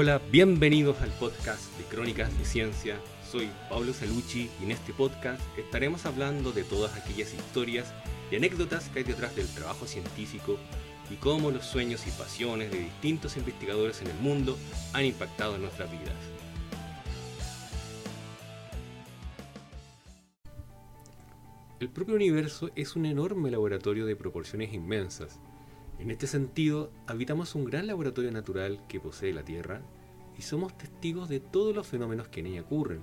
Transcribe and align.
Hola, 0.00 0.20
bienvenidos 0.30 1.00
al 1.00 1.10
podcast 1.10 1.76
de 1.76 1.82
Crónicas 1.82 2.30
de 2.38 2.44
Ciencia. 2.44 3.00
Soy 3.28 3.50
Pablo 3.68 3.92
Salucci 3.92 4.48
y 4.60 4.64
en 4.64 4.70
este 4.70 4.92
podcast 4.92 5.42
estaremos 5.58 6.06
hablando 6.06 6.52
de 6.52 6.62
todas 6.62 6.96
aquellas 6.96 7.34
historias 7.34 7.92
y 8.30 8.36
anécdotas 8.36 8.90
que 8.90 9.00
hay 9.00 9.04
detrás 9.04 9.34
del 9.34 9.48
trabajo 9.48 9.88
científico 9.88 10.56
y 11.10 11.16
cómo 11.16 11.50
los 11.50 11.66
sueños 11.66 12.06
y 12.06 12.12
pasiones 12.12 12.70
de 12.70 12.78
distintos 12.78 13.36
investigadores 13.36 14.00
en 14.00 14.06
el 14.06 14.18
mundo 14.20 14.56
han 14.92 15.04
impactado 15.04 15.56
en 15.56 15.62
nuestras 15.62 15.90
vidas. 15.90 16.14
El 21.80 21.88
propio 21.88 22.14
universo 22.14 22.70
es 22.76 22.94
un 22.94 23.04
enorme 23.04 23.50
laboratorio 23.50 24.06
de 24.06 24.14
proporciones 24.14 24.72
inmensas. 24.72 25.40
En 25.98 26.12
este 26.12 26.28
sentido, 26.28 26.92
habitamos 27.08 27.56
un 27.56 27.64
gran 27.64 27.88
laboratorio 27.88 28.30
natural 28.30 28.80
que 28.88 29.00
posee 29.00 29.32
la 29.32 29.44
Tierra 29.44 29.82
y 30.38 30.42
somos 30.42 30.78
testigos 30.78 31.28
de 31.28 31.40
todos 31.40 31.74
los 31.74 31.88
fenómenos 31.88 32.28
que 32.28 32.38
en 32.38 32.46
ella 32.46 32.60
ocurren. 32.60 33.00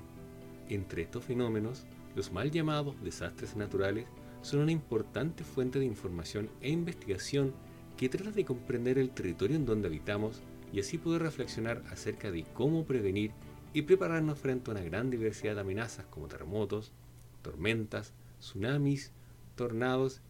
Entre 0.70 1.02
estos 1.02 1.26
fenómenos, 1.26 1.86
los 2.16 2.32
mal 2.32 2.52
llamados 2.52 2.96
desastres 3.04 3.58
naturales 3.58 4.06
son 4.42 4.62
una 4.62 4.72
importante 4.72 5.44
fuente 5.44 5.78
de 5.78 5.86
información 5.86 6.50
e 6.62 6.70
investigación 6.70 7.54
que 7.98 8.08
trata 8.08 8.32
de 8.32 8.46
comprender 8.46 8.98
el 8.98 9.10
territorio 9.10 9.58
en 9.58 9.66
donde 9.66 9.90
habitamos 9.90 10.42
y 10.72 10.80
así 10.80 10.98
poder 10.98 11.22
reflexionar 11.22 11.84
acerca 11.92 12.32
de 12.32 12.46
cómo 12.54 12.86
prevenir 12.86 13.32
y 13.74 13.82
prepararnos 13.82 14.40
frente 14.40 14.72
a 14.72 14.74
una 14.74 14.84
gran 14.84 15.10
diversidad 15.10 15.56
de 15.56 15.62
amenazas 15.62 16.06
como 16.06 16.30
terremotos, 16.30 16.94
tormentas, 17.42 18.14
tsunamis, 18.40 19.12
tornados 19.56 20.22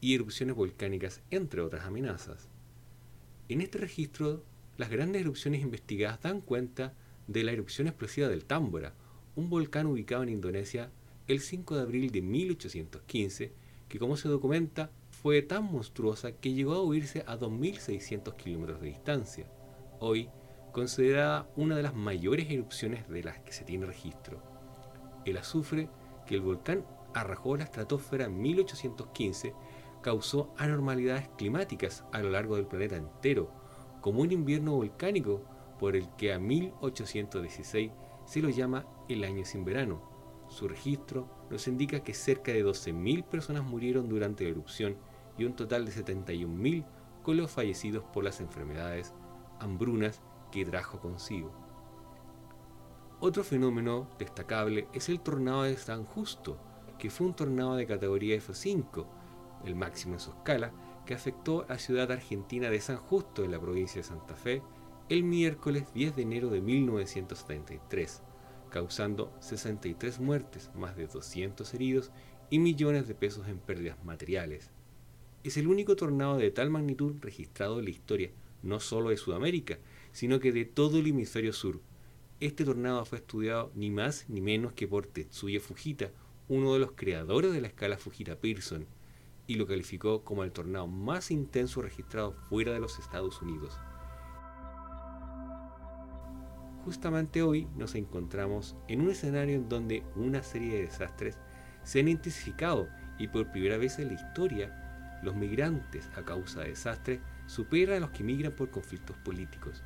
y 0.00 0.14
erupciones 0.14 0.56
volcánicas, 0.56 1.22
entre 1.30 1.60
otras 1.60 1.84
amenazas. 1.84 2.48
En 3.48 3.60
este 3.60 3.78
registro, 3.78 4.44
las 4.76 4.90
grandes 4.90 5.22
erupciones 5.22 5.62
investigadas 5.62 6.20
dan 6.22 6.40
cuenta 6.40 6.94
de 7.26 7.44
la 7.44 7.52
erupción 7.52 7.88
explosiva 7.88 8.28
del 8.28 8.44
Tambora, 8.44 8.94
un 9.36 9.50
volcán 9.50 9.86
ubicado 9.86 10.22
en 10.22 10.30
Indonesia 10.30 10.90
el 11.26 11.40
5 11.40 11.76
de 11.76 11.82
abril 11.82 12.10
de 12.10 12.22
1815, 12.22 13.52
que 13.88 13.98
como 13.98 14.16
se 14.16 14.28
documenta 14.28 14.90
fue 15.10 15.42
tan 15.42 15.64
monstruosa 15.64 16.32
que 16.32 16.52
llegó 16.52 16.74
a 16.74 16.82
huirse 16.82 17.24
a 17.26 17.36
2.600 17.36 18.36
kilómetros 18.36 18.80
de 18.80 18.88
distancia, 18.88 19.46
hoy 19.98 20.30
considerada 20.72 21.50
una 21.56 21.76
de 21.76 21.82
las 21.82 21.94
mayores 21.94 22.50
erupciones 22.50 23.08
de 23.08 23.22
las 23.22 23.40
que 23.40 23.52
se 23.52 23.64
tiene 23.64 23.86
registro. 23.86 24.42
El 25.24 25.36
azufre 25.36 25.88
que 26.26 26.34
el 26.34 26.40
volcán 26.40 26.84
arrojó 27.14 27.56
la 27.56 27.64
estratosfera 27.64 28.26
en 28.26 28.40
1815 28.40 29.54
causó 30.02 30.52
anormalidades 30.56 31.28
climáticas 31.36 32.04
a 32.12 32.20
lo 32.20 32.30
largo 32.30 32.56
del 32.56 32.66
planeta 32.66 32.96
entero, 32.96 33.50
como 34.00 34.22
un 34.22 34.32
invierno 34.32 34.76
volcánico 34.76 35.42
por 35.78 35.96
el 35.96 36.08
que 36.16 36.32
a 36.32 36.38
1816 36.38 37.90
se 38.24 38.40
lo 38.40 38.48
llama 38.48 38.86
el 39.08 39.24
año 39.24 39.44
sin 39.44 39.64
verano. 39.64 40.02
Su 40.48 40.68
registro 40.68 41.28
nos 41.50 41.68
indica 41.68 42.00
que 42.00 42.14
cerca 42.14 42.52
de 42.52 42.64
12.000 42.64 43.24
personas 43.24 43.64
murieron 43.64 44.08
durante 44.08 44.44
la 44.44 44.50
erupción 44.50 44.96
y 45.36 45.44
un 45.44 45.54
total 45.54 45.84
de 45.84 45.92
71.000 45.92 46.84
con 47.22 47.36
los 47.36 47.50
fallecidos 47.50 48.04
por 48.04 48.24
las 48.24 48.40
enfermedades, 48.40 49.14
hambrunas 49.60 50.22
que 50.50 50.64
trajo 50.64 51.00
consigo. 51.00 51.52
Otro 53.20 53.42
fenómeno 53.44 54.08
destacable 54.18 54.88
es 54.92 55.08
el 55.08 55.20
tornado 55.20 55.64
de 55.64 55.76
San 55.76 56.04
Justo, 56.04 56.56
que 56.98 57.10
fue 57.10 57.26
un 57.26 57.34
tornado 57.34 57.76
de 57.76 57.86
categoría 57.86 58.36
F5, 58.36 59.06
el 59.64 59.74
máximo 59.74 60.14
en 60.14 60.20
su 60.20 60.30
escala, 60.30 60.72
que 61.06 61.14
afectó 61.14 61.64
a 61.64 61.74
la 61.74 61.78
ciudad 61.78 62.12
argentina 62.12 62.70
de 62.70 62.80
San 62.80 62.98
Justo 62.98 63.44
en 63.44 63.50
la 63.50 63.60
provincia 63.60 64.00
de 64.00 64.08
Santa 64.08 64.36
Fe 64.36 64.62
el 65.08 65.24
miércoles 65.24 65.84
10 65.94 66.16
de 66.16 66.22
enero 66.22 66.50
de 66.50 66.60
1973, 66.60 68.22
causando 68.68 69.32
63 69.40 70.20
muertes, 70.20 70.70
más 70.74 70.96
de 70.96 71.06
200 71.06 71.72
heridos 71.72 72.10
y 72.50 72.58
millones 72.58 73.08
de 73.08 73.14
pesos 73.14 73.48
en 73.48 73.58
pérdidas 73.58 74.04
materiales. 74.04 74.70
Es 75.44 75.56
el 75.56 75.66
único 75.66 75.96
tornado 75.96 76.36
de 76.36 76.50
tal 76.50 76.68
magnitud 76.68 77.14
registrado 77.20 77.78
en 77.78 77.86
la 77.86 77.90
historia, 77.90 78.30
no 78.62 78.80
solo 78.80 79.08
de 79.08 79.16
Sudamérica, 79.16 79.78
sino 80.12 80.40
que 80.40 80.52
de 80.52 80.66
todo 80.66 80.98
el 80.98 81.06
hemisferio 81.06 81.54
sur. 81.54 81.80
Este 82.40 82.66
tornado 82.66 83.06
fue 83.06 83.18
estudiado 83.18 83.72
ni 83.74 83.90
más 83.90 84.26
ni 84.28 84.42
menos 84.42 84.74
que 84.74 84.86
por 84.86 85.06
Tetsuya 85.06 85.60
Fujita, 85.60 86.10
uno 86.48 86.74
de 86.74 86.80
los 86.80 86.92
creadores 86.92 87.52
de 87.52 87.62
la 87.62 87.68
escala 87.68 87.96
Fujita-Pearson, 87.96 88.86
y 89.48 89.54
lo 89.54 89.66
calificó 89.66 90.22
como 90.22 90.44
el 90.44 90.52
tornado 90.52 90.86
más 90.86 91.32
intenso 91.32 91.82
registrado 91.82 92.32
fuera 92.48 92.72
de 92.72 92.80
los 92.80 92.98
Estados 92.98 93.40
Unidos. 93.42 93.80
Justamente 96.84 97.42
hoy 97.42 97.66
nos 97.74 97.94
encontramos 97.94 98.76
en 98.88 99.00
un 99.00 99.10
escenario 99.10 99.56
en 99.56 99.68
donde 99.68 100.04
una 100.14 100.42
serie 100.42 100.74
de 100.74 100.82
desastres 100.82 101.38
se 101.82 102.00
han 102.00 102.08
intensificado 102.08 102.88
y 103.18 103.28
por 103.28 103.50
primera 103.50 103.78
vez 103.78 103.98
en 103.98 104.08
la 104.08 104.14
historia 104.14 105.18
los 105.22 105.34
migrantes 105.34 106.08
a 106.14 106.22
causa 106.22 106.60
de 106.60 106.68
desastres 106.68 107.20
superan 107.46 107.96
a 107.96 108.00
los 108.00 108.10
que 108.10 108.24
migran 108.24 108.52
por 108.52 108.70
conflictos 108.70 109.16
políticos. 109.18 109.82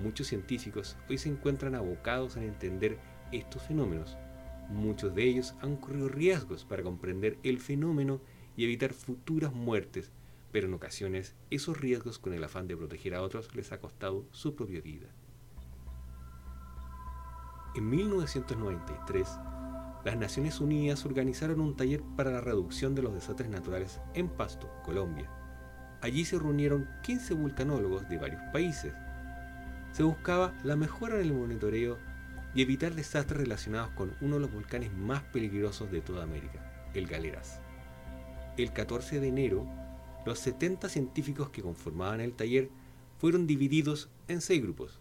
Muchos 0.00 0.26
científicos 0.26 0.98
hoy 1.08 1.16
se 1.16 1.30
encuentran 1.30 1.74
abocados 1.74 2.36
a 2.36 2.44
entender 2.44 2.98
estos 3.32 3.62
fenómenos. 3.62 4.18
Muchos 4.68 5.14
de 5.14 5.24
ellos 5.24 5.54
han 5.62 5.76
corrido 5.76 6.08
riesgos 6.08 6.66
para 6.66 6.82
comprender 6.82 7.38
el 7.42 7.58
fenómeno 7.58 8.20
y 8.56 8.64
evitar 8.64 8.92
futuras 8.92 9.52
muertes, 9.52 10.10
pero 10.50 10.66
en 10.66 10.74
ocasiones 10.74 11.34
esos 11.50 11.80
riesgos 11.80 12.18
con 12.18 12.34
el 12.34 12.44
afán 12.44 12.68
de 12.68 12.76
proteger 12.76 13.14
a 13.14 13.22
otros 13.22 13.54
les 13.54 13.72
ha 13.72 13.80
costado 13.80 14.26
su 14.32 14.54
propia 14.54 14.80
vida. 14.80 15.08
En 17.74 17.88
1993, 17.88 19.28
las 20.04 20.16
Naciones 20.16 20.60
Unidas 20.60 21.06
organizaron 21.06 21.60
un 21.60 21.74
taller 21.74 22.02
para 22.16 22.30
la 22.30 22.42
reducción 22.42 22.94
de 22.94 23.02
los 23.02 23.14
desastres 23.14 23.48
naturales 23.48 24.00
en 24.14 24.28
Pasto, 24.28 24.70
Colombia. 24.84 25.30
Allí 26.02 26.24
se 26.24 26.38
reunieron 26.38 26.88
15 27.02 27.34
vulcanólogos 27.34 28.08
de 28.10 28.18
varios 28.18 28.42
países. 28.52 28.92
Se 29.92 30.02
buscaba 30.02 30.52
la 30.64 30.76
mejora 30.76 31.14
en 31.14 31.22
el 31.22 31.32
monitoreo 31.32 31.96
y 32.54 32.60
evitar 32.60 32.94
desastres 32.94 33.40
relacionados 33.40 33.90
con 33.92 34.14
uno 34.20 34.34
de 34.34 34.40
los 34.42 34.52
volcanes 34.52 34.92
más 34.92 35.22
peligrosos 35.22 35.90
de 35.90 36.02
toda 36.02 36.24
América, 36.24 36.90
el 36.92 37.06
Galeras 37.06 37.61
el 38.56 38.72
14 38.72 39.20
de 39.20 39.28
enero, 39.28 39.66
los 40.26 40.38
70 40.38 40.88
científicos 40.88 41.50
que 41.50 41.62
conformaban 41.62 42.20
el 42.20 42.34
taller 42.34 42.70
fueron 43.18 43.46
divididos 43.46 44.08
en 44.28 44.40
seis 44.40 44.62
grupos. 44.62 45.00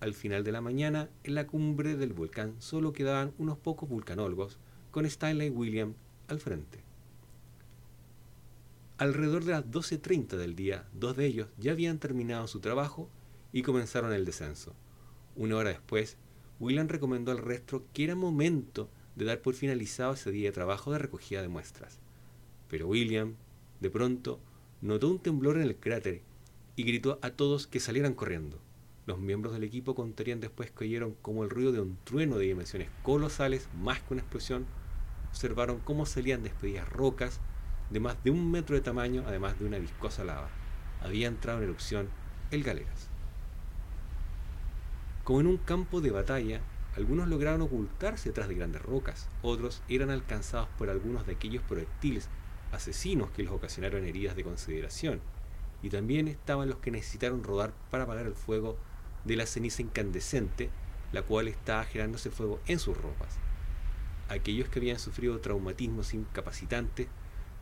Al 0.00 0.14
final 0.14 0.44
de 0.44 0.52
la 0.52 0.60
mañana, 0.60 1.08
en 1.24 1.34
la 1.34 1.46
cumbre 1.46 1.96
del 1.96 2.12
volcán 2.12 2.54
solo 2.58 2.92
quedaban 2.92 3.32
unos 3.38 3.58
pocos 3.58 3.88
vulcanólogos, 3.88 4.58
con 4.90 5.06
Stanley 5.06 5.50
William 5.50 5.94
al 6.28 6.40
frente. 6.40 6.80
Alrededor 8.98 9.44
de 9.44 9.52
las 9.52 9.64
12.30 9.64 10.36
del 10.36 10.56
día, 10.56 10.88
dos 10.92 11.16
de 11.16 11.26
ellos 11.26 11.48
ya 11.56 11.72
habían 11.72 11.98
terminado 11.98 12.46
su 12.48 12.60
trabajo 12.60 13.08
y 13.52 13.62
comenzaron 13.62 14.12
el 14.12 14.24
descenso. 14.24 14.74
Una 15.36 15.56
hora 15.56 15.70
después, 15.70 16.16
William 16.58 16.88
recomendó 16.88 17.30
al 17.30 17.38
resto 17.38 17.84
que 17.92 18.04
era 18.04 18.14
momento 18.16 18.88
de 19.14 19.24
dar 19.24 19.40
por 19.40 19.54
finalizado 19.54 20.14
ese 20.14 20.30
día 20.32 20.48
de 20.48 20.52
trabajo 20.52 20.92
de 20.92 20.98
recogida 20.98 21.42
de 21.42 21.48
muestras. 21.48 22.00
Pero 22.68 22.88
William, 22.88 23.34
de 23.80 23.90
pronto, 23.90 24.40
notó 24.80 25.08
un 25.08 25.18
temblor 25.18 25.56
en 25.56 25.62
el 25.62 25.76
cráter 25.76 26.22
y 26.76 26.84
gritó 26.84 27.18
a 27.22 27.30
todos 27.30 27.66
que 27.66 27.80
salieran 27.80 28.14
corriendo. 28.14 28.58
Los 29.06 29.18
miembros 29.18 29.54
del 29.54 29.64
equipo 29.64 29.94
contarían 29.94 30.40
después 30.40 30.70
que 30.70 30.84
oyeron 30.84 31.14
como 31.22 31.42
el 31.42 31.50
ruido 31.50 31.72
de 31.72 31.80
un 31.80 31.96
trueno 32.04 32.36
de 32.36 32.44
dimensiones 32.44 32.90
colosales, 33.02 33.68
más 33.80 34.00
que 34.00 34.14
una 34.14 34.22
explosión. 34.22 34.66
Observaron 35.30 35.80
cómo 35.80 36.04
salían 36.04 36.42
despedidas 36.42 36.88
rocas 36.88 37.40
de 37.90 38.00
más 38.00 38.22
de 38.22 38.30
un 38.30 38.50
metro 38.50 38.76
de 38.76 38.82
tamaño, 38.82 39.24
además 39.26 39.58
de 39.58 39.64
una 39.64 39.78
viscosa 39.78 40.24
lava. 40.24 40.50
Había 41.00 41.28
entrado 41.28 41.58
en 41.58 41.64
erupción 41.64 42.08
el 42.50 42.62
Galeras. 42.62 43.08
Como 45.24 45.40
en 45.40 45.46
un 45.46 45.56
campo 45.56 46.00
de 46.00 46.10
batalla, 46.10 46.60
algunos 46.96 47.28
lograron 47.28 47.62
ocultarse 47.62 48.28
detrás 48.28 48.48
de 48.48 48.54
grandes 48.54 48.82
rocas, 48.82 49.28
otros 49.42 49.82
eran 49.88 50.10
alcanzados 50.10 50.68
por 50.76 50.90
algunos 50.90 51.26
de 51.26 51.34
aquellos 51.34 51.62
proyectiles 51.62 52.28
asesinos 52.72 53.30
que 53.30 53.42
les 53.42 53.52
ocasionaron 53.52 54.04
heridas 54.04 54.36
de 54.36 54.44
consideración, 54.44 55.20
y 55.82 55.90
también 55.90 56.28
estaban 56.28 56.68
los 56.68 56.78
que 56.78 56.90
necesitaron 56.90 57.44
rodar 57.44 57.72
para 57.90 58.04
apagar 58.04 58.26
el 58.26 58.34
fuego 58.34 58.76
de 59.24 59.36
la 59.36 59.46
ceniza 59.46 59.82
incandescente, 59.82 60.70
la 61.12 61.22
cual 61.22 61.48
estaba 61.48 61.84
generándose 61.84 62.30
fuego 62.30 62.60
en 62.66 62.78
sus 62.78 62.96
ropas. 62.96 63.36
Aquellos 64.28 64.68
que 64.68 64.78
habían 64.78 64.98
sufrido 64.98 65.40
traumatismos 65.40 66.12
incapacitantes 66.14 67.08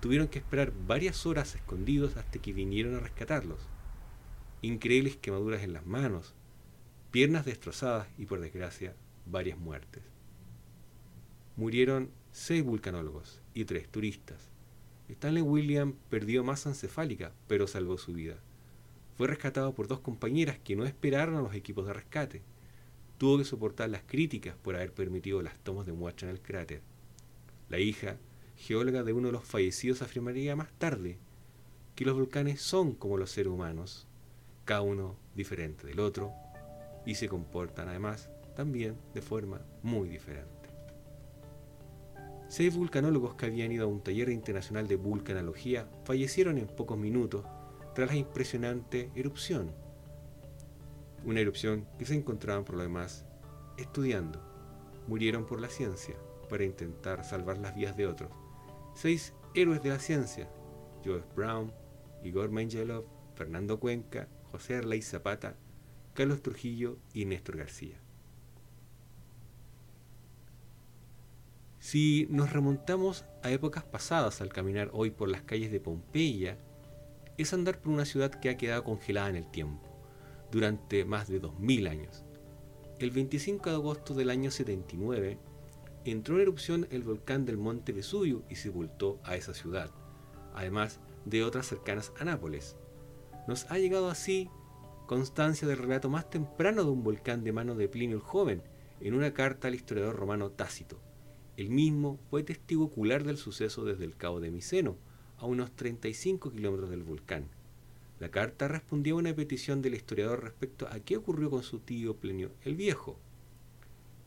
tuvieron 0.01 0.29
que 0.29 0.39
esperar 0.39 0.73
varias 0.87 1.27
horas 1.27 1.55
escondidos 1.55 2.17
hasta 2.17 2.39
que 2.41 2.53
vinieron 2.53 2.97
a 2.97 3.01
rescatarlos. 3.01 3.61
Increíbles 4.63 5.17
quemaduras 5.17 5.63
en 5.63 5.73
las 5.73 5.87
manos, 5.87 6.35
piernas 7.11 7.45
destrozadas 7.45 8.09
y 8.19 8.27
por 8.27 8.41
desgracia 8.41 8.95
varias 9.27 9.59
muertes. 9.59 10.03
Murieron 11.57 12.11
seis 12.33 12.65
vulcanólogos 12.65 13.41
y 13.55 13.65
tres 13.65 13.89
turistas. 13.89 14.51
Stanley 15.09 15.43
William 15.43 15.95
perdió 16.11 16.43
masa 16.43 16.71
encefálica, 16.71 17.33
pero 17.47 17.67
salvó 17.67 17.99
su 17.99 18.13
vida. 18.13 18.37
Fue 19.17 19.29
rescatado 19.29 19.75
por 19.75 19.89
dos 19.89 20.01
compañeras 20.01 20.59
que 20.59 20.77
no 20.77 20.85
esperaron 20.85 21.37
a 21.37 21.43
los 21.43 21.55
equipos 21.55 21.87
de 21.87 21.93
rescate. 21.93 22.43
Tuvo 23.19 23.39
que 23.39 23.45
soportar 23.45 23.89
las 23.89 24.03
críticas 24.03 24.57
por 24.57 24.77
haber 24.77 24.93
permitido 24.93 25.41
las 25.43 25.59
tomas 25.59 25.87
de 25.87 25.93
muestra 25.93 26.29
en 26.29 26.35
el 26.35 26.43
cráter. 26.43 26.83
La 27.69 27.79
hija, 27.79 28.19
geóloga 28.57 29.03
de 29.03 29.13
uno 29.13 29.29
de 29.29 29.33
los 29.33 29.45
fallecidos, 29.45 30.03
afirmaría 30.03 30.57
más 30.57 30.73
tarde 30.79 31.19
que 31.97 32.05
los 32.05 32.15
volcanes 32.15 32.61
son 32.61 32.93
como 32.93 33.17
los 33.17 33.31
seres 33.31 33.51
humanos, 33.51 34.07
cada 34.67 34.83
uno 34.83 35.17
diferente 35.35 35.87
del 35.87 35.99
otro, 35.99 36.33
y 37.07 37.15
se 37.15 37.27
comportan 37.27 37.89
además 37.89 38.29
también 38.55 38.97
de 39.15 39.23
forma 39.23 39.63
muy 39.83 40.11
diferente. 40.11 40.66
Seis 42.49 42.75
vulcanólogos 42.77 43.35
que 43.35 43.47
habían 43.47 43.73
ido 43.73 43.85
a 43.85 43.89
un 43.89 44.01
taller 44.01 44.29
internacional 44.29 44.87
de 44.87 44.97
vulcanología 44.97 45.89
fallecieron 46.05 46.59
en 46.59 46.69
pocos 46.69 46.97
minutos 46.97 47.45
tras 47.95 48.11
la 48.11 48.17
impresionante 48.17 49.11
erupción. 49.17 49.75
Una 51.25 51.41
erupción 51.41 51.89
que 51.99 52.05
se 52.05 52.15
encontraban 52.15 52.65
por 52.65 52.77
lo 52.77 52.83
demás 52.83 53.27
estudiando. 53.79 54.41
Murieron 55.09 55.45
por 55.45 55.61
la 55.61 55.69
ciencia 55.69 56.15
para 56.49 56.65
intentar 56.65 57.25
salvar 57.25 57.59
las 57.59 57.75
vidas 57.75 57.97
de 57.97 58.07
otros. 58.07 58.31
Seis 58.95 59.35
héroes 59.55 59.83
de 59.83 59.91
la 59.91 59.99
ciencia, 59.99 60.49
Joseph 61.05 61.35
Brown, 61.35 61.73
Igor 62.23 62.51
Mengelov, 62.51 63.05
Fernando 63.35 63.81
Cuenca, 63.81 64.29
José 64.53 64.77
Arley 64.77 65.03
Zapata, 65.03 65.57
Carlos 66.15 66.43
Trujillo 66.43 66.99
y 67.13 67.25
Néstor 67.25 67.57
García. 67.57 68.01
Si 71.87 72.27
nos 72.31 72.53
remontamos 72.53 73.25
a 73.45 73.53
épocas 73.53 73.85
pasadas 73.85 74.41
al 74.41 74.49
caminar 74.49 74.91
hoy 74.93 75.11
por 75.11 75.29
las 75.29 75.43
calles 75.43 75.71
de 75.71 75.79
Pompeya, 75.79 76.59
es 77.39 77.53
andar 77.53 77.79
por 77.79 77.93
una 77.93 78.05
ciudad 78.05 78.33
que 78.33 78.51
ha 78.51 78.57
quedado 78.57 78.83
congelada 78.83 79.29
en 79.29 79.37
el 79.37 79.49
tiempo, 79.49 79.89
durante 80.51 81.05
más 81.05 81.29
de 81.29 81.39
2000 81.39 81.87
años. 81.87 82.25
El 82.99 83.13
25 83.13 83.71
de 83.71 83.77
agosto 83.77 84.15
del 84.15 84.31
año 84.31 84.51
79, 84.51 85.39
entró 86.05 86.35
en 86.35 86.41
erupción 86.41 86.89
el 86.91 87.05
volcán 87.05 87.45
del 87.45 87.57
monte 87.57 87.93
Vesubio 87.93 88.43
y 88.51 88.57
sepultó 88.57 89.21
a 89.23 89.37
esa 89.37 89.55
ciudad, 89.55 89.93
además 90.57 90.99
de 91.25 91.45
otras 91.45 91.69
cercanas 91.69 92.13
a 92.19 92.25
Nápoles. 92.25 92.75
Nos 93.47 93.71
ha 93.71 93.79
llegado 93.79 94.11
así 94.11 94.51
constancia 95.07 95.69
del 95.69 95.79
relato 95.79 96.11
más 96.11 96.29
temprano 96.31 96.83
de 96.83 96.91
un 96.91 97.05
volcán 97.05 97.45
de 97.45 97.53
mano 97.53 97.77
de 97.77 97.89
Plinio 97.89 98.17
el 98.17 98.23
Joven, 98.25 98.65
en 99.01 99.15
una 99.15 99.33
carta 99.33 99.69
al 99.69 99.77
historiador 99.77 100.17
romano 100.17 100.51
Tácito. 100.51 101.06
El 101.57 101.71
mismo 101.71 102.19
fue 102.29 102.43
testigo 102.43 102.85
ocular 102.85 103.25
del 103.25 103.39
suceso 103.39 103.85
desde 103.85 104.05
el 104.05 104.17
cabo 104.17 104.41
de 104.41 104.51
Miceno, 104.51 104.97
a 105.39 105.47
unos 105.47 105.71
35 105.73 106.51
kilómetros 106.51 106.91
del 106.91 107.03
volcán. 107.03 107.47
La 108.19 108.31
carta 108.31 108.69
respondía 108.69 109.15
a 109.15 109.17
una 109.17 109.35
petición 109.35 109.83
del 109.83 109.95
historiador 109.95 110.43
respecto 110.43 110.87
a 110.91 111.01
qué 111.01 111.17
ocurrió 111.17 111.51
con 111.51 111.63
su 111.63 111.79
tío 111.79 112.17
Plinio 112.17 112.51
el 112.65 112.77
Viejo, 112.77 113.19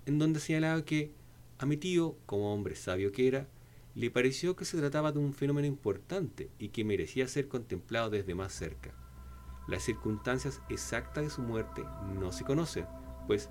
en 0.06 0.20
donde 0.20 0.40
señalaba 0.40 0.84
que 0.86 1.12
a 1.60 1.66
mi 1.66 1.78
tío, 1.78 2.16
como 2.26 2.54
hombre 2.54 2.76
sabio 2.76 3.12
que 3.12 3.28
era, 3.28 3.48
le 3.96 4.10
pareció 4.10 4.56
que 4.56 4.66
se 4.66 4.78
trataba 4.78 5.12
de 5.12 5.20
un 5.20 5.34
fenómeno 5.34 5.68
importante 5.68 6.50
y 6.58 6.70
que 6.70 6.86
merecía 6.86 7.28
ser 7.28 7.48
contemplado 7.48 8.10
desde 8.10 8.34
más 8.34 8.54
cerca. 8.54 8.94
Las 9.68 9.84
circunstancias 9.84 10.62
exactas 10.70 11.26
de 11.26 11.30
su 11.30 11.42
muerte 11.42 11.84
no 12.20 12.32
se 12.32 12.44
conocen, 12.46 12.86
pues 13.28 13.50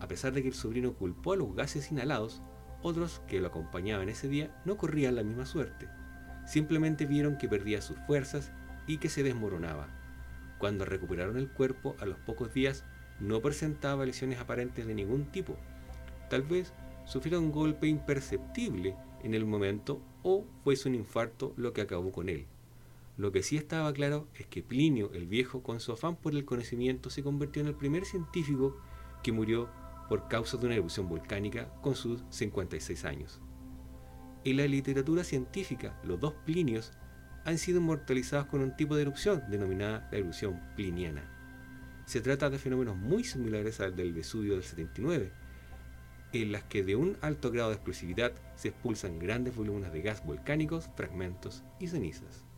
a 0.00 0.08
pesar 0.08 0.32
de 0.32 0.42
que 0.42 0.48
el 0.48 0.54
sobrino 0.54 0.94
culpó 0.94 1.34
a 1.34 1.36
los 1.36 1.54
gases 1.54 1.92
inhalados, 1.92 2.40
otros 2.82 3.22
que 3.26 3.40
lo 3.40 3.48
acompañaban 3.48 4.08
ese 4.08 4.28
día 4.28 4.50
no 4.64 4.76
corrían 4.76 5.16
la 5.16 5.22
misma 5.22 5.46
suerte. 5.46 5.88
Simplemente 6.46 7.06
vieron 7.06 7.36
que 7.36 7.48
perdía 7.48 7.82
sus 7.82 7.98
fuerzas 8.06 8.52
y 8.86 8.98
que 8.98 9.08
se 9.08 9.22
desmoronaba. 9.22 9.88
Cuando 10.58 10.84
recuperaron 10.84 11.36
el 11.36 11.50
cuerpo 11.50 11.96
a 12.00 12.06
los 12.06 12.18
pocos 12.18 12.52
días 12.52 12.84
no 13.20 13.40
presentaba 13.40 14.06
lesiones 14.06 14.38
aparentes 14.38 14.86
de 14.86 14.94
ningún 14.94 15.26
tipo. 15.26 15.56
Tal 16.28 16.42
vez 16.42 16.72
sufriera 17.04 17.38
un 17.38 17.52
golpe 17.52 17.86
imperceptible 17.86 18.96
en 19.22 19.34
el 19.34 19.44
momento 19.44 20.00
o 20.22 20.46
fuese 20.64 20.88
un 20.88 20.94
infarto 20.94 21.52
lo 21.56 21.72
que 21.72 21.82
acabó 21.82 22.12
con 22.12 22.28
él. 22.28 22.46
Lo 23.16 23.32
que 23.32 23.42
sí 23.42 23.56
estaba 23.56 23.92
claro 23.92 24.28
es 24.34 24.46
que 24.46 24.62
Plinio 24.62 25.12
el 25.12 25.26
Viejo, 25.26 25.62
con 25.62 25.80
su 25.80 25.92
afán 25.92 26.16
por 26.16 26.34
el 26.34 26.46
conocimiento, 26.46 27.10
se 27.10 27.22
convirtió 27.22 27.60
en 27.60 27.68
el 27.68 27.74
primer 27.74 28.06
científico 28.06 28.78
que 29.22 29.32
murió 29.32 29.68
por 30.10 30.26
causa 30.26 30.56
de 30.56 30.66
una 30.66 30.74
erupción 30.74 31.08
volcánica 31.08 31.72
con 31.82 31.94
sus 31.94 32.24
56 32.30 33.04
años. 33.04 33.40
En 34.44 34.56
la 34.56 34.66
literatura 34.66 35.22
científica, 35.22 35.96
los 36.02 36.18
dos 36.18 36.34
Plinios 36.44 36.92
han 37.44 37.58
sido 37.58 37.78
inmortalizados 37.78 38.48
con 38.48 38.60
un 38.60 38.74
tipo 38.74 38.96
de 38.96 39.02
erupción 39.02 39.44
denominada 39.48 40.08
la 40.10 40.18
erupción 40.18 40.60
pliniana. 40.74 41.22
Se 42.06 42.20
trata 42.20 42.50
de 42.50 42.58
fenómenos 42.58 42.96
muy 42.96 43.22
similares 43.22 43.78
al 43.78 43.94
del 43.94 44.12
Vesubio 44.12 44.54
del 44.54 44.64
79, 44.64 45.30
en 46.32 46.50
las 46.50 46.64
que 46.64 46.82
de 46.82 46.96
un 46.96 47.16
alto 47.20 47.52
grado 47.52 47.68
de 47.68 47.76
explosividad 47.76 48.32
se 48.56 48.68
expulsan 48.68 49.20
grandes 49.20 49.54
volúmenes 49.54 49.92
de 49.92 50.02
gas 50.02 50.26
volcánicos, 50.26 50.90
fragmentos 50.96 51.62
y 51.78 51.86
cenizas. 51.86 52.49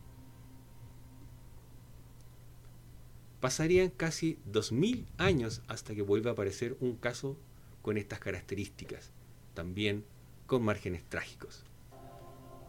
Pasarían 3.43 3.89
casi 3.89 4.39
2.000 4.49 5.05
años 5.17 5.63
hasta 5.67 5.93
que 5.93 6.01
vuelva 6.01 6.29
a 6.29 6.31
aparecer 6.31 6.77
un 6.79 6.95
caso 6.95 7.37
con 7.81 7.97
estas 7.97 8.19
características, 8.19 9.11
también 9.53 10.05
con 10.45 10.63
márgenes 10.63 11.03
trágicos. 11.09 11.65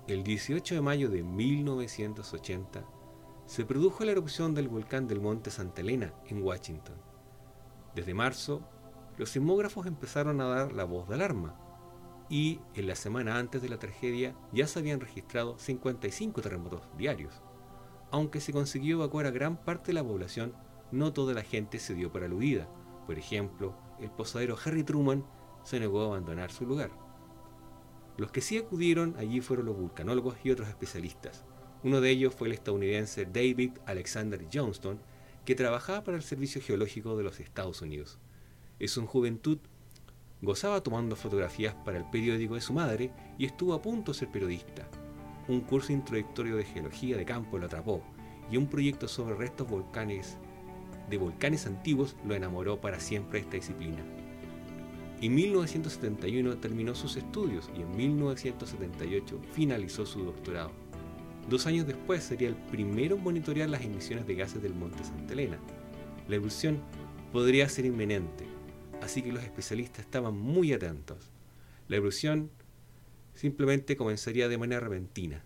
El 0.09 0.25
18 0.25 0.75
de 0.75 0.81
mayo 0.81 1.11
de 1.11 1.23
1980 1.23 2.85
se 3.47 3.65
produjo 3.65 4.05
la 4.05 4.11
erupción 4.11 4.53
del 4.53 4.67
volcán 4.67 5.07
del 5.07 5.21
Monte 5.21 5.53
Santa 5.53 5.81
Elena 5.81 6.13
en 6.27 6.43
Washington. 6.43 6.97
Desde 7.95 8.13
marzo, 8.13 8.69
los 9.17 9.31
sismógrafos 9.31 9.87
empezaron 9.87 10.41
a 10.41 10.47
dar 10.47 10.73
la 10.73 10.83
voz 10.83 11.09
de 11.09 11.15
alarma 11.15 11.57
y 12.29 12.59
en 12.75 12.89
la 12.89 12.97
semana 12.97 13.39
antes 13.39 13.63
de 13.63 13.69
la 13.69 13.79
tragedia 13.79 14.35
ya 14.53 14.67
se 14.67 14.81
habían 14.81 14.99
registrado 14.99 15.57
55 15.57 16.43
terremotos 16.43 16.83
diarios. 16.99 17.43
Aunque 18.11 18.41
se 18.41 18.53
consiguió 18.53 18.97
evacuar 18.97 19.27
a 19.27 19.31
gran 19.31 19.57
parte 19.57 19.89
de 19.89 19.95
la 19.95 20.05
población, 20.05 20.64
no 20.95 21.13
toda 21.13 21.35
la 21.35 21.43
gente 21.43 21.79
se 21.79 21.95
dio 21.95 22.11
por 22.11 22.25
aludida. 22.25 22.69
Por 23.07 23.19
ejemplo, 23.19 23.77
el 24.01 24.11
posadero 24.11 24.57
Harry 24.65 24.85
Truman 24.85 25.25
se 25.65 25.81
negó 25.81 26.03
a 26.03 26.07
abandonar 26.07 26.51
su 26.53 26.65
lugar. 26.65 26.91
Los 28.17 28.31
que 28.31 28.41
sí 28.41 28.57
acudieron 28.57 29.17
allí 29.19 29.41
fueron 29.41 29.67
los 29.67 29.77
vulcanólogos 29.77 30.37
y 30.45 30.51
otros 30.51 30.69
especialistas. 30.69 31.45
Uno 31.83 32.01
de 32.01 32.11
ellos 32.11 32.35
fue 32.35 32.49
el 32.49 32.55
estadounidense 32.55 33.27
David 33.27 33.73
Alexander 33.87 34.47
Johnston, 34.53 35.01
que 35.45 35.55
trabajaba 35.55 36.05
para 36.05 36.17
el 36.17 36.23
Servicio 36.23 36.63
Geológico 36.63 37.17
de 37.17 37.25
los 37.25 37.41
Estados 37.41 37.83
Unidos. 37.83 38.19
En 38.79 38.89
su 38.89 39.05
juventud 39.07 39.59
gozaba 40.41 40.83
tomando 40.83 41.17
fotografías 41.17 41.75
para 41.85 41.99
el 41.99 42.09
periódico 42.09 42.55
de 42.55 42.61
su 42.61 42.73
madre 42.73 43.13
y 43.37 43.47
estuvo 43.47 43.75
a 43.75 43.83
punto 43.83 44.13
de 44.13 44.19
ser 44.19 44.31
periodista. 44.31 44.89
Un 45.49 45.61
curso 45.61 45.93
introductorio 45.93 46.57
de 46.57 46.65
geología 46.65 47.17
de 47.17 47.25
campo 47.25 47.59
lo 47.59 47.67
atrapó 47.67 48.03
y 48.51 48.57
un 48.57 48.67
proyecto 48.67 49.09
sobre 49.09 49.35
restos 49.35 49.69
volcanes 49.69 50.39
de 51.09 51.19
volcanes 51.19 51.67
antiguos 51.67 52.17
lo 52.27 52.35
enamoró 52.35 52.81
para 52.81 53.01
siempre 53.01 53.41
esta 53.41 53.57
disciplina. 53.57 54.03
En 55.21 55.35
1971 55.35 56.59
terminó 56.59 56.95
sus 56.95 57.17
estudios 57.17 57.71
y 57.77 57.83
en 57.83 57.97
1978 57.97 59.41
finalizó 59.53 60.05
su 60.05 60.25
doctorado. 60.25 60.73
Dos 61.49 61.67
años 61.67 61.87
después 61.87 62.23
sería 62.25 62.49
el 62.49 62.57
primero 62.57 63.17
en 63.17 63.23
monitorear 63.23 63.69
las 63.69 63.83
emisiones 63.83 64.27
de 64.27 64.35
gases 64.35 64.63
del 64.63 64.75
monte 64.75 65.05
Santa 65.05 65.33
Elena. 65.35 65.59
La 66.29 66.37
erupción 66.37 66.81
podría 67.33 67.69
ser 67.69 67.85
inminente, 67.85 68.47
así 69.03 69.23
que 69.23 69.33
los 69.33 69.43
especialistas 69.43 70.01
estaban 70.01 70.37
muy 70.37 70.73
atentos. 70.73 71.31
La 71.89 71.97
erupción 71.97 72.51
simplemente 73.35 73.97
comenzaría 73.97 74.49
de 74.49 74.59
manera 74.59 74.81
repentina. 74.81 75.45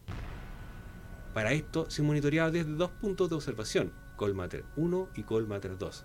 Para 1.35 1.53
esto 1.53 1.91
se 1.91 2.03
monitoreaba 2.03 2.51
desde 2.51 2.73
dos 2.73 2.91
puntos 2.91 3.29
de 3.29 3.37
observación, 3.37 3.93
Colmater 4.19 4.67
1 4.77 5.09
y 5.15 5.23
Colmater 5.23 5.79
2. 5.79 6.05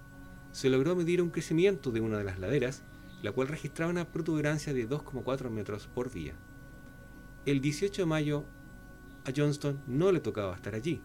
Se 0.53 0.69
logró 0.69 0.95
medir 0.95 1.21
un 1.21 1.31
crecimiento 1.31 1.91
de 1.91 1.99
una 1.99 2.19
de 2.19 2.23
las 2.23 2.39
laderas, 2.39 2.83
la 3.21 3.33
cual 3.33 3.49
registraba 3.49 3.91
una 3.91 4.09
protuberancia 4.09 4.73
de 4.73 4.87
2,4 4.87 5.49
metros 5.49 5.87
por 5.87 6.11
día. 6.11 6.35
El 7.45 7.59
18 7.59 8.03
de 8.03 8.05
mayo 8.05 8.45
a 9.25 9.31
Johnston 9.35 9.81
no 9.87 10.11
le 10.13 10.21
tocaba 10.21 10.55
estar 10.55 10.75
allí, 10.75 11.01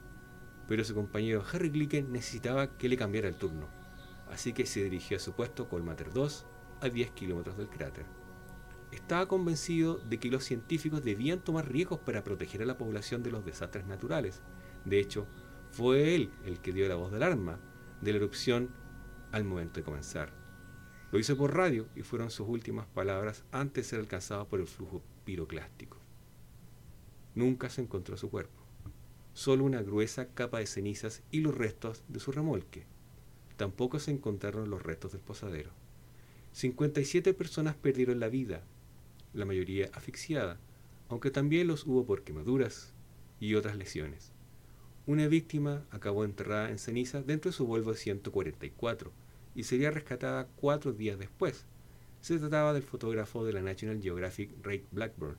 pero 0.68 0.84
su 0.84 0.94
compañero 0.94 1.42
Harry 1.50 1.70
Glicken 1.70 2.12
necesitaba 2.12 2.76
que 2.76 2.88
le 2.88 2.96
cambiara 2.96 3.28
el 3.28 3.36
turno, 3.36 3.68
así 4.30 4.52
que 4.52 4.66
se 4.66 4.84
dirigió 4.84 5.16
a 5.16 5.20
su 5.20 5.32
puesto 5.32 5.68
Colmater 5.68 6.12
2 6.12 6.46
a 6.82 6.88
10 6.88 7.10
kilómetros 7.12 7.56
del 7.56 7.68
cráter. 7.68 8.04
Estaba 8.92 9.26
convencido 9.26 9.98
de 9.98 10.18
que 10.18 10.30
los 10.30 10.44
científicos 10.44 11.02
debían 11.02 11.40
tomar 11.40 11.70
riesgos 11.70 12.00
para 12.00 12.22
proteger 12.22 12.62
a 12.62 12.66
la 12.66 12.78
población 12.78 13.22
de 13.22 13.30
los 13.30 13.44
desastres 13.44 13.86
naturales. 13.86 14.42
De 14.84 14.98
hecho, 14.98 15.26
fue 15.78 16.16
él 16.16 16.32
el 16.44 16.58
que 16.58 16.72
dio 16.72 16.88
la 16.88 16.96
voz 16.96 17.12
de 17.12 17.18
alarma 17.18 17.60
de 18.00 18.10
la 18.10 18.18
erupción 18.18 18.74
al 19.30 19.44
momento 19.44 19.78
de 19.78 19.84
comenzar. 19.84 20.32
Lo 21.12 21.20
hizo 21.20 21.36
por 21.36 21.54
radio 21.54 21.86
y 21.94 22.02
fueron 22.02 22.32
sus 22.32 22.48
últimas 22.48 22.88
palabras 22.88 23.44
antes 23.52 23.84
de 23.84 23.90
ser 23.90 24.00
alcanzado 24.00 24.48
por 24.48 24.58
el 24.58 24.66
flujo 24.66 25.04
piroclástico. 25.24 25.98
Nunca 27.36 27.70
se 27.70 27.80
encontró 27.80 28.16
su 28.16 28.28
cuerpo, 28.28 28.60
solo 29.34 29.62
una 29.62 29.80
gruesa 29.80 30.26
capa 30.34 30.58
de 30.58 30.66
cenizas 30.66 31.22
y 31.30 31.42
los 31.42 31.56
restos 31.56 32.02
de 32.08 32.18
su 32.18 32.32
remolque. 32.32 32.84
tampoco 33.56 34.00
se 34.00 34.10
encontraron 34.10 34.70
los 34.70 34.82
restos 34.82 35.12
del 35.12 35.20
posadero. 35.20 35.70
57 36.54 37.34
personas 37.34 37.76
perdieron 37.76 38.18
la 38.18 38.28
vida, 38.28 38.64
la 39.32 39.44
mayoría 39.44 39.90
asfixiada, 39.94 40.58
aunque 41.08 41.30
también 41.30 41.68
los 41.68 41.86
hubo 41.86 42.04
por 42.04 42.24
quemaduras 42.24 42.94
y 43.38 43.54
otras 43.54 43.76
lesiones. 43.76 44.32
Una 45.08 45.26
víctima 45.26 45.84
acabó 45.90 46.22
enterrada 46.26 46.68
en 46.68 46.78
ceniza 46.78 47.22
dentro 47.22 47.50
de 47.50 47.56
su 47.56 47.66
Volvo 47.66 47.94
144 47.94 49.10
y 49.54 49.62
sería 49.62 49.90
rescatada 49.90 50.48
cuatro 50.56 50.92
días 50.92 51.18
después. 51.18 51.64
Se 52.20 52.38
trataba 52.38 52.74
del 52.74 52.82
fotógrafo 52.82 53.42
de 53.42 53.54
la 53.54 53.62
National 53.62 54.02
Geographic 54.02 54.50
Ray 54.62 54.84
Blackburn. 54.90 55.38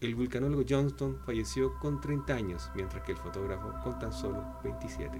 El 0.00 0.14
vulcanólogo 0.14 0.62
Johnston 0.68 1.18
falleció 1.26 1.76
con 1.80 2.00
30 2.00 2.32
años, 2.32 2.70
mientras 2.76 3.02
que 3.02 3.10
el 3.10 3.18
fotógrafo 3.18 3.74
con 3.82 3.98
tan 3.98 4.12
solo 4.12 4.44
27. 4.62 5.18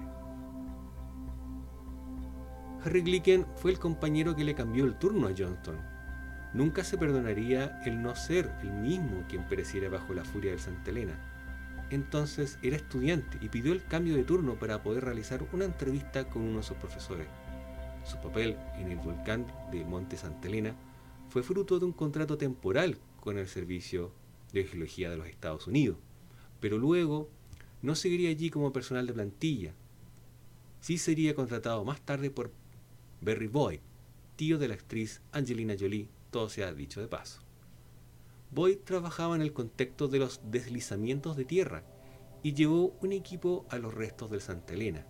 Harry 2.85 3.01
Glicken 3.01 3.45
fue 3.57 3.71
el 3.71 3.79
compañero 3.79 4.33
que 4.33 4.45
le 4.45 4.55
cambió 4.55 4.85
el 4.85 4.97
turno 4.97 5.27
a 5.27 5.33
Johnston. 5.37 5.75
Nunca 6.53 6.85
se 6.85 6.97
perdonaría 6.97 7.81
el 7.83 8.01
no 8.01 8.15
ser 8.15 8.49
el 8.61 8.71
mismo 8.71 9.25
quien 9.27 9.45
pereciera 9.49 9.89
bajo 9.89 10.13
la 10.13 10.23
furia 10.23 10.51
del 10.51 10.61
Santa 10.61 10.89
Elena. 10.89 11.36
Entonces 11.89 12.59
era 12.61 12.75
estudiante 12.75 13.37
y 13.41 13.49
pidió 13.49 13.71
el 13.71 13.83
cambio 13.83 14.15
de 14.15 14.23
turno 14.23 14.59
para 14.59 14.83
poder 14.83 15.05
realizar 15.05 15.47
una 15.53 15.65
entrevista 15.65 16.29
con 16.29 16.41
uno 16.41 16.57
de 16.57 16.63
sus 16.63 16.77
profesores. 16.77 17.27
Su 18.03 18.17
papel 18.17 18.57
en 18.77 18.91
el 18.91 18.97
volcán 18.97 19.45
del 19.71 19.85
Monte 19.85 20.17
Santa 20.17 20.47
Elena 20.47 20.75
fue 21.29 21.43
fruto 21.43 21.79
de 21.79 21.85
un 21.85 21.93
contrato 21.93 22.37
temporal 22.37 22.97
con 23.19 23.37
el 23.37 23.47
Servicio 23.47 24.11
de 24.53 24.65
Geología 24.65 25.09
de 25.09 25.17
los 25.17 25.27
Estados 25.27 25.67
Unidos, 25.67 25.97
pero 26.59 26.77
luego 26.77 27.29
no 27.81 27.95
seguiría 27.95 28.29
allí 28.29 28.49
como 28.49 28.73
personal 28.73 29.05
de 29.07 29.13
plantilla. 29.13 29.73
Sí 30.81 30.97
sería 30.97 31.35
contratado 31.35 31.83
más 31.83 32.01
tarde 32.01 32.31
por 32.31 32.51
Barry 33.21 33.47
Boyd, 33.47 33.79
tío 34.35 34.57
de 34.57 34.67
la 34.67 34.75
actriz 34.75 35.21
Angelina 35.31 35.75
Jolie, 35.77 36.09
todo 36.31 36.49
se 36.49 36.63
ha 36.63 36.73
dicho 36.73 37.01
de 37.01 37.07
paso. 37.07 37.46
Boyd 38.49 38.79
trabajaba 38.85 39.35
en 39.35 39.41
el 39.41 39.53
contexto 39.53 40.07
de 40.07 40.19
los 40.19 40.41
deslizamientos 40.45 41.35
de 41.35 41.45
tierra 41.45 41.83
y 42.43 42.53
llevó 42.53 42.95
un 43.01 43.11
equipo 43.11 43.65
a 43.69 43.77
los 43.77 43.93
restos 43.93 44.31
del 44.31 44.41
Santa 44.41 44.73
Elena. 44.73 45.05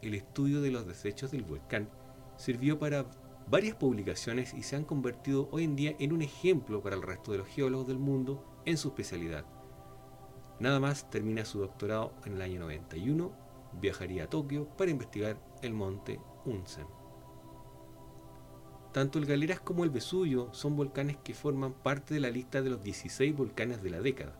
El 0.00 0.14
estudio 0.14 0.60
de 0.60 0.70
los 0.70 0.86
desechos 0.86 1.32
del 1.32 1.42
volcán 1.42 1.88
sirvió 2.36 2.78
para 2.78 3.06
varias 3.48 3.76
publicaciones 3.76 4.54
y 4.54 4.62
se 4.62 4.76
han 4.76 4.84
convertido 4.84 5.48
hoy 5.50 5.64
en 5.64 5.74
día 5.74 5.96
en 5.98 6.12
un 6.12 6.22
ejemplo 6.22 6.82
para 6.82 6.94
el 6.94 7.02
resto 7.02 7.32
de 7.32 7.38
los 7.38 7.48
geólogos 7.48 7.88
del 7.88 7.98
mundo 7.98 8.44
en 8.64 8.76
su 8.76 8.88
especialidad. 8.88 9.44
Nada 10.60 10.78
más 10.78 11.10
termina 11.10 11.44
su 11.44 11.58
doctorado 11.58 12.14
en 12.24 12.34
el 12.34 12.42
año 12.42 12.60
91, 12.60 13.32
viajaría 13.80 14.24
a 14.24 14.30
Tokio 14.30 14.68
para 14.76 14.92
investigar 14.92 15.36
el 15.62 15.74
monte 15.74 16.20
Unsen. 16.44 17.01
Tanto 18.92 19.18
el 19.18 19.24
Galeras 19.24 19.58
como 19.58 19.84
el 19.84 19.90
Vesubio 19.90 20.52
son 20.52 20.76
volcanes 20.76 21.16
que 21.16 21.32
forman 21.32 21.72
parte 21.72 22.12
de 22.12 22.20
la 22.20 22.28
lista 22.28 22.60
de 22.60 22.68
los 22.68 22.82
16 22.82 23.34
volcanes 23.34 23.82
de 23.82 23.88
la 23.88 24.00
década. 24.00 24.34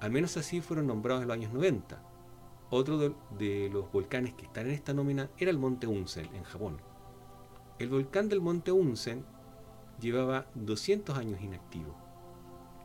Al 0.00 0.10
menos 0.10 0.36
así 0.36 0.60
fueron 0.60 0.88
nombrados 0.88 1.22
en 1.22 1.28
los 1.28 1.36
años 1.36 1.52
90. 1.52 2.02
Otro 2.70 2.98
de, 2.98 3.70
los 3.70 3.90
volcanes 3.92 4.34
que 4.34 4.46
están 4.46 4.66
en 4.66 4.72
esta 4.72 4.92
nómina 4.92 5.30
era 5.38 5.52
el 5.52 5.58
monte 5.58 5.86
Unsen, 5.86 6.26
en 6.34 6.42
Japón. 6.42 6.80
El 7.78 7.88
volcán 7.88 8.28
del 8.28 8.40
monte 8.40 8.72
Unsen 8.72 9.24
llevaba 10.00 10.46
200 10.56 11.16
años 11.16 11.40
inactivo. 11.40 11.94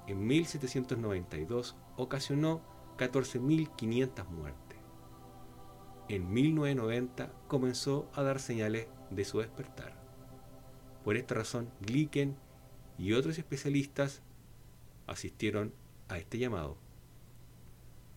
En 0.05 0.25
1792 0.27 1.75
ocasionó 1.97 2.61
14.500 2.99 4.27
muertes. 4.27 4.77
En 6.07 6.31
1990 6.31 7.31
comenzó 7.47 8.09
a 8.13 8.21
dar 8.21 8.39
señales 8.39 8.87
de 9.09 9.25
su 9.25 9.39
despertar. 9.39 10.02
Por 11.03 11.17
esta 11.17 11.35
razón, 11.35 11.69
Glicken 11.81 12.35
y 12.97 13.13
otros 13.13 13.37
especialistas 13.37 14.21
asistieron 15.05 15.73
a 16.07 16.17
este 16.17 16.37
llamado. 16.37 16.77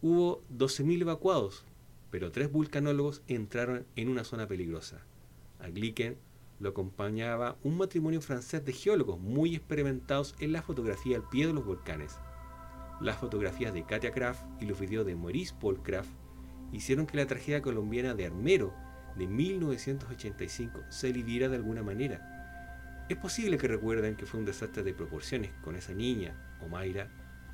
Hubo 0.02 0.42
12.000 0.56 1.02
evacuados, 1.02 1.64
pero 2.10 2.30
tres 2.30 2.50
vulcanólogos 2.52 3.22
entraron 3.26 3.86
en 3.96 4.08
una 4.08 4.22
zona 4.22 4.46
peligrosa. 4.46 5.04
A 5.58 5.68
Glicken 5.68 6.16
lo 6.60 6.70
acompañaba 6.70 7.56
un 7.64 7.76
matrimonio 7.76 8.20
francés 8.20 8.64
de 8.64 8.72
geólogos 8.72 9.18
muy 9.18 9.56
experimentados 9.56 10.34
en 10.38 10.52
la 10.52 10.62
fotografía 10.62 11.16
al 11.16 11.28
pie 11.28 11.46
de 11.48 11.52
los 11.52 11.64
volcanes. 11.64 12.18
Las 13.00 13.16
fotografías 13.16 13.74
de 13.74 13.84
Katia 13.84 14.12
Kraft 14.12 14.44
y 14.60 14.66
los 14.66 14.78
videos 14.78 15.04
de 15.06 15.16
Maurice 15.16 15.54
Paul 15.60 15.82
Kraft 15.82 16.10
hicieron 16.72 17.06
que 17.06 17.16
la 17.16 17.26
tragedia 17.26 17.62
colombiana 17.62 18.14
de 18.14 18.26
Armero 18.26 18.72
de 19.16 19.26
1985 19.26 20.80
se 20.88 21.12
lidiera 21.12 21.48
de 21.48 21.56
alguna 21.56 21.82
manera 21.82 22.35
es 23.08 23.16
posible 23.16 23.56
que 23.56 23.68
recuerden 23.68 24.16
que 24.16 24.26
fue 24.26 24.40
un 24.40 24.46
desastre 24.46 24.82
de 24.82 24.92
proporciones 24.92 25.52
con 25.62 25.76
esa 25.76 25.94
niña, 25.94 26.34
Omaira, 26.60 27.08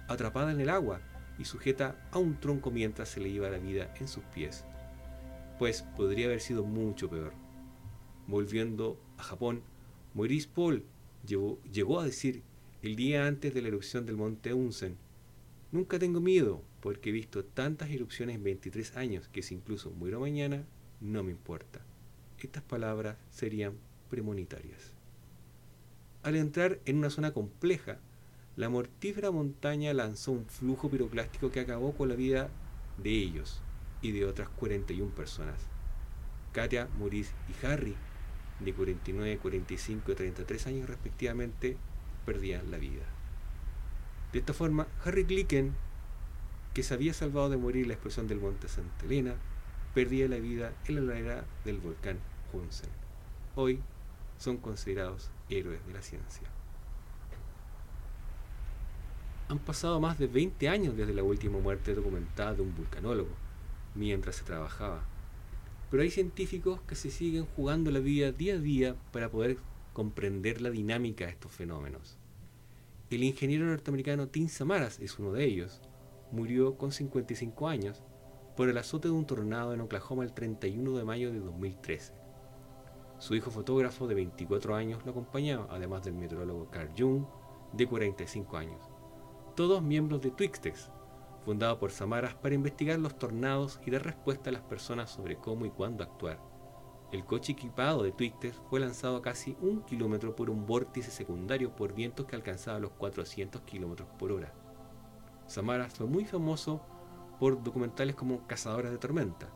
atrapada 0.09 0.51
en 0.51 0.61
el 0.61 0.71
agua 0.71 1.01
y 1.39 1.45
sujeta 1.45 2.09
a 2.11 2.19
un 2.19 2.41
tronco 2.41 2.71
mientras 2.71 3.11
se 3.11 3.21
le 3.21 3.29
iba 3.29 3.51
la 3.51 3.59
vida 3.59 3.93
en 4.01 4.09
sus 4.09 4.25
pies. 4.25 4.65
Pues 5.59 5.83
podría 5.83 6.27
haber 6.27 6.41
sido 6.41 6.65
mucho 6.65 7.11
peor. 7.11 7.35
Volviendo 8.27 8.99
a 9.19 9.23
Japón, 9.23 9.63
Maurice 10.15 10.49
Paul 10.55 10.85
llegó 11.27 12.01
a 12.01 12.05
decir 12.05 12.43
el 12.83 12.97
día 12.97 13.27
antes 13.27 13.53
de 13.53 13.61
la 13.63 13.69
erupción 13.69 14.07
del 14.07 14.17
monte 14.17 14.55
Unsen, 14.55 14.97
nunca 15.71 15.99
tengo 15.99 16.21
miedo 16.21 16.63
porque 16.81 17.11
he 17.11 17.13
visto 17.13 17.45
tantas 17.45 17.91
erupciones 17.91 18.37
en 18.37 18.43
23 18.43 18.97
años 18.97 19.29
que 19.29 19.43
si 19.43 19.55
incluso 19.55 19.91
muero 19.91 20.19
mañana, 20.19 20.65
no 21.01 21.23
me 21.23 21.31
importa. 21.31 21.81
Estas 22.39 22.63
palabras 22.63 23.19
serían 23.31 23.75
premonitarias. 24.11 25.02
Al 26.23 26.37
entrar 26.37 26.79
en 26.85 26.99
una 26.99 27.11
zona 27.11 27.33
compleja, 27.33 27.99
la 28.55 28.69
mortífera 28.69 29.33
montaña 29.33 29.93
lanzó 29.93 30.31
un 30.31 30.47
flujo 30.47 30.89
piroclástico 30.89 31.51
que 31.51 31.59
acabó 31.59 31.95
con 31.95 32.09
la 32.09 32.15
vida 32.15 32.49
de 32.99 33.11
ellos 33.11 33.61
y 34.03 34.13
de 34.13 34.25
otras 34.25 34.49
41 34.51 35.13
personas. 35.15 35.67
Katia, 36.53 36.89
Maurice 36.99 37.33
y 37.49 37.67
Harry, 37.67 37.97
de 38.61 38.73
49, 38.73 39.39
45 39.39 40.13
y 40.13 40.15
33 40.15 40.67
años 40.69 40.89
respectivamente, 40.89 41.77
perdían 42.25 42.71
la 42.71 42.79
vida. 42.79 43.03
De 44.33 44.39
esta 44.39 44.53
forma, 44.53 44.87
Harry 45.05 45.25
Glicken, 45.25 45.75
que 46.73 46.85
se 46.85 46.95
había 46.95 47.15
salvado 47.15 47.51
de 47.51 47.57
morir 47.57 47.83
en 47.83 47.89
la 47.89 47.95
explosión 47.95 48.29
del 48.29 48.39
monte 48.39 48.69
Santa 48.69 49.07
Elena, 49.07 49.35
perdía 49.93 50.29
la 50.29 50.39
vida 50.39 50.73
en 50.87 50.95
la 50.95 51.01
ladera 51.01 51.45
del 51.65 51.79
volcán 51.79 52.19
Hunsen. 52.53 52.91
Hoy 53.57 53.81
son 54.39 54.59
considerados 54.59 55.31
héroes 55.53 55.87
de 55.87 55.93
la 55.93 56.03
ciencia. 56.03 56.49
Han 59.49 59.59
pasado 59.59 60.01
más 60.01 60.19
de 60.19 60.27
20 60.27 60.69
años 60.69 60.97
desde 60.97 61.15
la 61.15 61.23
última 61.23 61.59
muerte 61.59 61.95
documentada 61.95 62.55
de 62.55 62.63
un 62.63 62.75
vulcanólogo, 62.75 63.31
mientras 63.95 64.37
se 64.37 64.45
trabajaba. 64.45 65.05
Pero 65.91 66.03
hay 66.03 66.11
científicos 66.11 66.81
que 66.83 66.95
se 66.95 67.11
siguen 67.11 67.45
jugando 67.55 67.91
la 67.91 67.99
vida 67.99 68.33
día 68.33 68.55
a 68.55 68.59
día 68.59 68.97
para 69.13 69.31
poder 69.31 69.59
comprender 69.93 70.63
la 70.63 70.71
dinámica 70.71 71.27
de 71.27 71.33
estos 71.33 71.53
fenómenos. 71.53 72.17
El 73.11 73.25
ingeniero 73.25 73.67
norteamericano 73.67 74.29
Tim 74.29 74.49
Samaras 74.49 74.99
es 75.01 75.19
uno 75.19 75.33
de 75.33 75.45
ellos. 75.45 75.83
Murió 76.31 76.79
con 76.79 76.93
55 76.93 77.69
años 77.69 78.03
por 78.57 78.71
el 78.71 78.79
azote 78.79 79.09
de 79.09 79.15
un 79.15 79.27
tornado 79.27 79.75
en 79.75 79.83
Oklahoma 79.83 80.25
el 80.25 80.33
31 80.33 80.97
de 80.97 81.05
mayo 81.05 81.31
de 81.31 81.41
2013. 81.41 82.22
Su 83.23 83.37
hijo 83.37 83.53
fotógrafo 83.53 84.09
de 84.09 84.17
24 84.17 84.75
años 84.75 85.05
lo 85.05 85.13
acompañaba, 85.13 85.69
además 85.71 86.03
del 86.03 86.15
meteorólogo 86.15 86.69
Carl 86.73 86.91
Jung, 86.99 87.25
de 87.73 87.87
45 87.87 88.57
años. 88.57 88.91
Todos 89.55 89.81
miembros 89.81 90.23
de 90.23 90.33
Twixtex, 90.33 90.91
fundado 91.45 91.79
por 91.79 91.93
Samaras 91.93 92.35
para 92.35 92.57
investigar 92.57 92.99
los 92.99 93.17
tornados 93.17 93.79
y 93.87 93.93
dar 93.93 94.03
respuesta 94.03 94.51
a 94.51 94.53
las 94.53 94.63
personas 94.63 95.09
sobre 95.09 95.37
cómo 95.37 95.65
y 95.65 95.71
cuándo 95.71 96.03
actuar. 96.03 96.41
El 97.13 97.25
coche 97.25 97.53
equipado 97.53 98.03
de 98.03 98.11
Twixtex 98.11 98.61
fue 98.69 98.81
lanzado 98.81 99.19
a 99.19 99.23
casi 99.23 99.57
un 99.61 99.83
kilómetro 99.83 100.35
por 100.35 100.51
un 100.51 100.67
vórtice 100.67 101.13
secundario 101.13 101.77
por 101.77 101.95
vientos 101.95 102.27
que 102.27 102.35
alcanzaban 102.35 102.83
los 102.83 102.91
400 102.91 103.63
kilómetros 103.63 104.09
por 104.19 104.33
hora. 104.33 104.53
Samaras 105.47 105.95
fue 105.95 106.09
muy 106.09 106.25
famoso 106.25 106.81
por 107.39 107.63
documentales 107.63 108.17
como 108.17 108.45
Cazadores 108.49 108.91
de 108.91 108.99
Tormenta. 108.99 109.49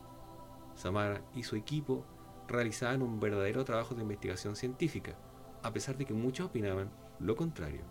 Samara 0.76 1.20
y 1.34 1.42
su 1.42 1.56
equipo 1.56 2.04
realizaban 2.48 3.02
un 3.02 3.20
verdadero 3.20 3.64
trabajo 3.64 3.94
de 3.94 4.02
investigación 4.02 4.56
científica, 4.56 5.16
a 5.62 5.72
pesar 5.72 5.96
de 5.96 6.04
que 6.04 6.14
muchos 6.14 6.46
opinaban 6.46 6.90
lo 7.18 7.36
contrario. 7.36 7.82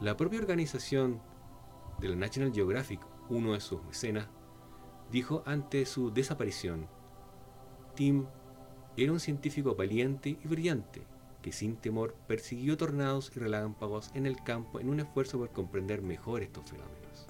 La 0.00 0.16
propia 0.16 0.40
organización 0.40 1.20
de 2.00 2.08
la 2.08 2.16
National 2.16 2.52
Geographic, 2.52 3.00
uno 3.28 3.52
de 3.52 3.60
sus 3.60 3.82
mecenas, 3.84 4.28
dijo 5.10 5.42
ante 5.46 5.86
su 5.86 6.10
desaparición, 6.10 6.88
Tim 7.94 8.26
era 8.96 9.12
un 9.12 9.20
científico 9.20 9.74
valiente 9.74 10.38
y 10.42 10.48
brillante 10.48 11.06
que 11.42 11.52
sin 11.52 11.76
temor 11.76 12.14
persiguió 12.26 12.76
tornados 12.76 13.32
y 13.34 13.40
relámpagos 13.40 14.10
en 14.14 14.26
el 14.26 14.42
campo 14.42 14.80
en 14.80 14.88
un 14.88 15.00
esfuerzo 15.00 15.38
por 15.38 15.50
comprender 15.50 16.00
mejor 16.00 16.42
estos 16.42 16.70
fenómenos. 16.70 17.26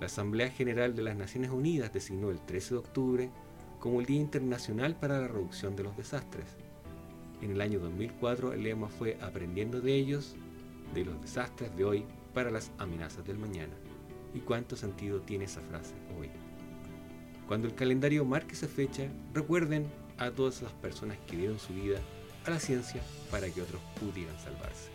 La 0.00 0.06
Asamblea 0.06 0.50
General 0.50 0.94
de 0.94 1.02
las 1.02 1.16
Naciones 1.16 1.50
Unidas 1.50 1.92
designó 1.92 2.30
el 2.30 2.40
13 2.40 2.74
de 2.74 2.78
octubre 2.78 3.30
como 3.78 4.00
el 4.00 4.06
Día 4.06 4.20
Internacional 4.20 4.96
para 4.96 5.20
la 5.20 5.28
Reducción 5.28 5.76
de 5.76 5.84
los 5.84 5.96
Desastres. 5.96 6.56
En 7.40 7.52
el 7.52 7.60
año 7.60 7.78
2004 7.78 8.52
el 8.52 8.62
lema 8.64 8.88
fue 8.88 9.16
Aprendiendo 9.20 9.80
de 9.80 9.94
ellos, 9.94 10.34
de 10.94 11.04
los 11.04 11.20
desastres 11.20 11.74
de 11.76 11.84
hoy 11.84 12.04
para 12.34 12.50
las 12.50 12.70
amenazas 12.78 13.24
del 13.24 13.38
mañana. 13.38 13.74
¿Y 14.34 14.40
cuánto 14.40 14.76
sentido 14.76 15.20
tiene 15.20 15.44
esa 15.44 15.60
frase 15.62 15.94
hoy? 16.18 16.30
Cuando 17.46 17.66
el 17.66 17.74
calendario 17.74 18.24
marque 18.24 18.54
esa 18.54 18.68
fecha, 18.68 19.08
recuerden 19.32 19.86
a 20.18 20.30
todas 20.30 20.58
esas 20.58 20.72
personas 20.74 21.16
que 21.26 21.36
dieron 21.36 21.58
su 21.58 21.72
vida 21.72 22.00
a 22.44 22.50
la 22.50 22.58
ciencia 22.58 23.00
para 23.30 23.48
que 23.48 23.62
otros 23.62 23.80
pudieran 24.00 24.38
salvarse. 24.38 24.90